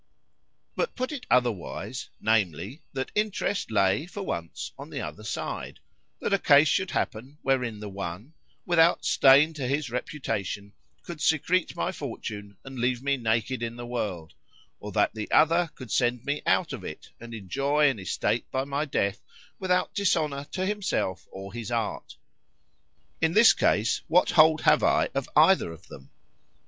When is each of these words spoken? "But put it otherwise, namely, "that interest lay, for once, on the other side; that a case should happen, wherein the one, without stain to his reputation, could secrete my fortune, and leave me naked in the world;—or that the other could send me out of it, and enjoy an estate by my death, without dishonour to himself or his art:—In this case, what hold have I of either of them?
"But 0.75 0.95
put 0.95 1.11
it 1.11 1.27
otherwise, 1.29 2.09
namely, 2.19 2.81
"that 2.91 3.11
interest 3.13 3.69
lay, 3.69 4.07
for 4.07 4.23
once, 4.23 4.71
on 4.75 4.89
the 4.89 4.99
other 4.99 5.23
side; 5.23 5.79
that 6.21 6.33
a 6.33 6.39
case 6.39 6.67
should 6.67 6.89
happen, 6.89 7.37
wherein 7.43 7.79
the 7.79 7.87
one, 7.87 8.33
without 8.65 9.05
stain 9.05 9.53
to 9.53 9.67
his 9.67 9.91
reputation, 9.91 10.73
could 11.03 11.21
secrete 11.21 11.75
my 11.75 11.91
fortune, 11.91 12.57
and 12.65 12.79
leave 12.79 13.03
me 13.03 13.15
naked 13.15 13.61
in 13.61 13.75
the 13.75 13.85
world;—or 13.85 14.91
that 14.91 15.13
the 15.13 15.29
other 15.29 15.69
could 15.75 15.91
send 15.91 16.25
me 16.25 16.41
out 16.47 16.73
of 16.73 16.83
it, 16.83 17.11
and 17.19 17.35
enjoy 17.35 17.87
an 17.87 17.99
estate 17.99 18.49
by 18.49 18.63
my 18.63 18.85
death, 18.85 19.21
without 19.59 19.93
dishonour 19.93 20.45
to 20.45 20.65
himself 20.65 21.27
or 21.31 21.53
his 21.53 21.69
art:—In 21.69 23.33
this 23.33 23.53
case, 23.53 24.01
what 24.07 24.31
hold 24.31 24.61
have 24.61 24.81
I 24.81 25.09
of 25.13 25.29
either 25.35 25.71
of 25.71 25.89
them? 25.89 26.09